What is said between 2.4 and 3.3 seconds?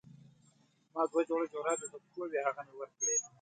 هغه مې ورکړې.